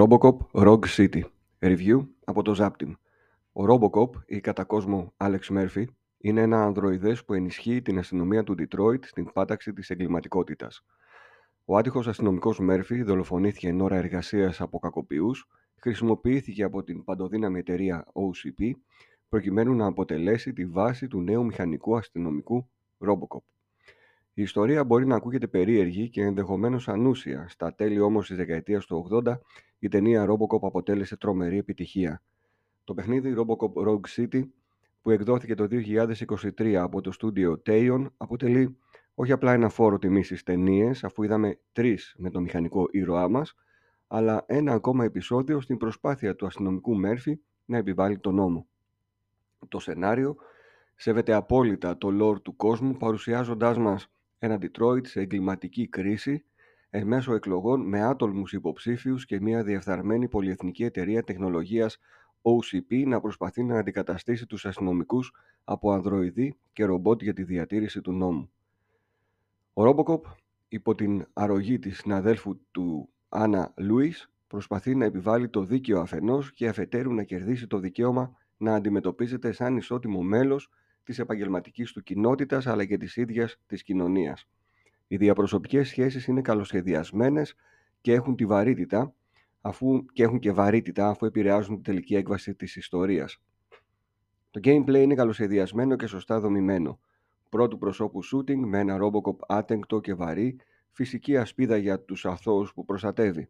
[0.00, 1.22] Robocop Rogue City
[1.58, 2.92] Review από το Zaptim
[3.52, 5.84] Ο Robocop ή κατά κόσμο Alex Murphy
[6.18, 10.84] είναι ένα ανδροειδές που ενισχύει την αστυνομία του Detroit στην πάταξη της εγκληματικότητας.
[11.64, 18.04] Ο άτυχος αστυνομικός Murphy δολοφονήθηκε εν ώρα εργασίας από κακοποιούς, χρησιμοποιήθηκε από την παντοδύναμη εταιρεία
[18.12, 18.70] OCP
[19.28, 23.59] προκειμένου να αποτελέσει τη βάση του νέου μηχανικού αστυνομικού Robocop.
[24.40, 27.46] Η ιστορία μπορεί να ακούγεται περίεργη και ενδεχομένως ανούσια.
[27.48, 29.38] Στα τέλη όμως της δεκαετίας του 80,
[29.78, 32.22] η ταινία Robocop αποτέλεσε τρομερή επιτυχία.
[32.84, 34.42] Το παιχνίδι Robocop Rogue City,
[35.02, 35.66] που εκδόθηκε το
[36.58, 38.76] 2023 από το στούντιο Taeon, αποτελεί
[39.14, 43.54] όχι απλά ένα φόρο τιμής στις ταινίες, αφού είδαμε τρεις με το μηχανικό ήρωά μας,
[44.06, 48.66] αλλά ένα ακόμα επεισόδιο στην προσπάθεια του αστυνομικού Μέρφυ να επιβάλλει τον νόμο.
[49.68, 50.36] Το σενάριο
[50.94, 54.10] σέβεται απόλυτα το lore του κόσμου, παρουσιάζοντάς μας
[54.42, 56.44] ένα Detroit σε εγκληματική κρίση
[56.90, 61.98] εν μέσω εκλογών με άτολμους υποψήφιους και μια διεφθαρμένη πολυεθνική εταιρεία τεχνολογίας
[62.42, 65.32] OCP να προσπαθεί να αντικαταστήσει τους αστυνομικούς
[65.64, 68.50] από ανδροειδή και ρομπότ για τη διατήρηση του νόμου.
[69.72, 70.20] Ο Robocop,
[70.68, 76.68] υπό την αρρωγή της συναδέλφου του Άννα Λούις, προσπαθεί να επιβάλλει το δίκαιο αφενός και
[76.68, 80.70] αφετέρου να κερδίσει το δικαίωμα να αντιμετωπίζεται σαν ισότιμο μέλος
[81.10, 84.48] της επαγγελματικής του κοινότητας αλλά και της ίδιας της κοινωνίας.
[85.06, 87.54] Οι διαπροσωπικές σχέσεις είναι καλοσχεδιασμένες
[88.00, 89.14] και έχουν τη βαρύτητα
[89.60, 93.42] αφού, και έχουν και βαρύτητα αφού επηρεάζουν την τελική έκβαση της ιστορίας.
[94.50, 97.00] Το gameplay είναι καλοσχεδιασμένο και σωστά δομημένο.
[97.48, 100.56] Πρώτου προσώπου shooting με ένα Robocop άτεγκτο και βαρύ,
[100.90, 103.48] φυσική ασπίδα για τους αθώους που προστατεύει.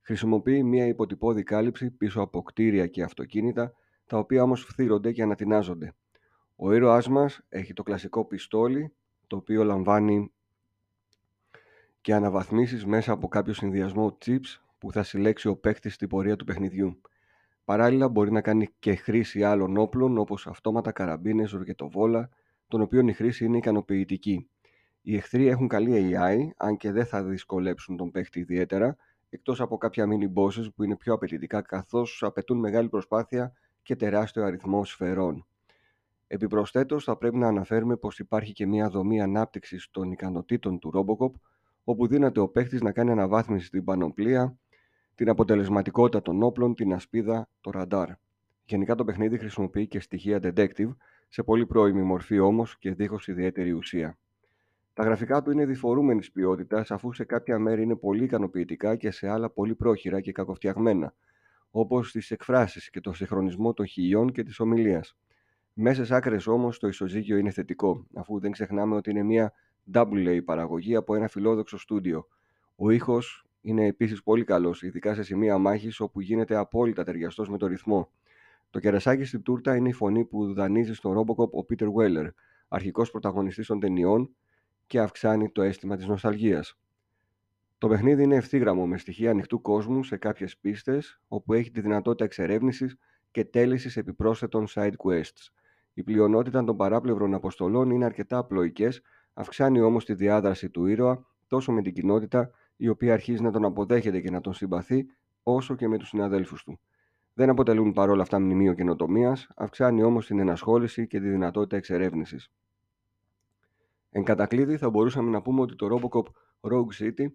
[0.00, 3.72] Χρησιμοποιεί μια υποτυπώδη κάλυψη πίσω από κτίρια και αυτοκίνητα,
[4.06, 5.94] τα οποία όμως φθύρονται και ανατινάζονται.
[6.62, 8.92] Ο ήρωάς μας έχει το κλασικό πιστόλι,
[9.26, 10.32] το οποίο λαμβάνει
[12.00, 16.44] και αναβαθμίσεις μέσα από κάποιο συνδυασμό chips που θα συλλέξει ο παίκτης στην πορεία του
[16.44, 17.00] παιχνιδιού.
[17.64, 22.28] Παράλληλα μπορεί να κάνει και χρήση άλλων όπλων όπως αυτόματα καραμπίνες, ροκετοβόλα,
[22.68, 24.48] των οποίων η χρήση είναι ικανοποιητική.
[25.02, 28.96] Οι εχθροί έχουν καλή AI, αν και δεν θα δυσκολέψουν τον παίκτη ιδιαίτερα,
[29.30, 34.44] εκτός από κάποια mini bosses που είναι πιο απαιτητικά καθώς απαιτούν μεγάλη προσπάθεια και τεράστιο
[34.44, 35.44] αριθμό σφαιρών.
[36.32, 41.40] Επιπροσθέτως, θα πρέπει να αναφέρουμε πως υπάρχει και μια δομή ανάπτυξης των ικανοτήτων του Robocop,
[41.84, 44.58] όπου δύναται ο παίχτης να κάνει αναβάθμιση στην πανοπλία,
[45.14, 48.08] την αποτελεσματικότητα των όπλων, την ασπίδα, το ραντάρ.
[48.64, 50.96] Γενικά το παιχνίδι χρησιμοποιεί και στοιχεία detective,
[51.28, 54.18] σε πολύ πρώιμη μορφή όμως και δίχως ιδιαίτερη ουσία.
[54.94, 59.28] Τα γραφικά του είναι διφορούμενης ποιότητας, αφού σε κάποια μέρη είναι πολύ ικανοποιητικά και σε
[59.28, 61.14] άλλα πολύ πρόχειρα και κακοφτιαγμένα,
[61.70, 65.16] όπως τι εκφράσεις και το συγχρονισμό των χιλιών και της ομιλίας.
[65.82, 69.52] Μέσα άκρες όμως το ισοζύγιο είναι θετικό, αφού δεν ξεχνάμε ότι είναι μια
[69.92, 72.26] double A παραγωγή από ένα φιλόδοξο στούντιο.
[72.76, 77.58] Ο ήχος είναι επίσης πολύ καλός, ειδικά σε σημεία μάχης όπου γίνεται απόλυτα ταιριαστός με
[77.58, 78.10] το ρυθμό.
[78.70, 82.28] Το κερασάκι στην τούρτα είναι η φωνή που δανείζει στον Robocop ο Peter Weller,
[82.68, 84.34] αρχικός πρωταγωνιστής των ταινιών
[84.86, 86.78] και αυξάνει το αίσθημα της νοσταλγίας.
[87.78, 92.24] Το παιχνίδι είναι ευθύγραμμο με στοιχεία ανοιχτού κόσμου σε κάποιες πίστες, όπου έχει τη δυνατότητα
[92.24, 92.96] εξερεύνησης
[93.30, 95.48] και τέλεσης επιπρόσθετων side quests.
[95.94, 99.02] Η πλειονότητα των παράπλευρων αποστολών είναι αρκετά απλοϊκές,
[99.32, 103.64] αυξάνει όμως τη διάδραση του ήρωα τόσο με την κοινότητα, η οποία αρχίζει να τον
[103.64, 105.06] αποδέχεται και να τον συμπαθεί,
[105.42, 106.80] όσο και με τους συναδέλφους του.
[107.34, 112.50] Δεν αποτελούν παρόλα αυτά μνημείο καινοτομίας, αυξάνει όμως την ενασχόληση και τη δυνατότητα εξερεύνησης.
[114.10, 116.24] Εν κατακλείδη, θα μπορούσαμε να πούμε ότι το Robocop
[116.70, 117.26] Rogue City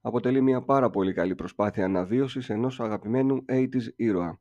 [0.00, 4.40] αποτελεί μια πάρα πολύ καλή προσπάθεια αναβίωσης ενός αγαπημένου 80s ήρωα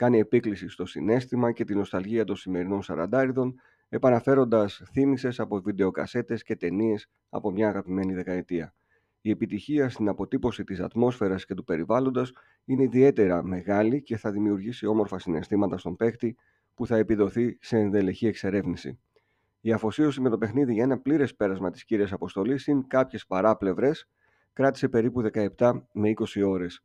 [0.00, 6.56] κάνει επίκληση στο συνέστημα και την νοσταλγία των σημερινών σαραντάριδων, επαναφέροντας θύμησε από βιντεοκασέτες και
[6.56, 8.74] ταινίες από μια αγαπημένη δεκαετία.
[9.20, 12.34] Η επιτυχία στην αποτύπωση της ατμόσφαιρας και του περιβάλλοντος
[12.64, 16.36] είναι ιδιαίτερα μεγάλη και θα δημιουργήσει όμορφα συναισθήματα στον παίκτη
[16.74, 18.98] που θα επιδοθεί σε ενδελεχή εξερεύνηση.
[19.60, 24.08] Η αφοσίωση με το παιχνίδι για ένα πλήρες πέρασμα της κύριας αποστολής συν κάποιες παράπλευρες
[24.52, 25.22] κράτησε περίπου
[25.56, 26.84] 17 με 20 ώρες.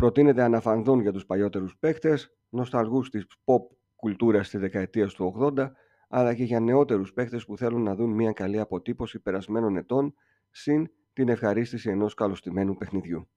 [0.00, 3.60] Προτείνεται αναφανδόν για τους παλιότερους παίχτες, νοσταλγούς της pop
[3.96, 5.72] κουλτούρας στη δεκαετίας του 80,
[6.08, 10.14] αλλά και για νεότερους παίχτες που θέλουν να δουν μια καλή αποτύπωση περασμένων ετών,
[10.50, 13.28] συν την ευχαρίστηση ενός καλωστημένου παιχνιδιού.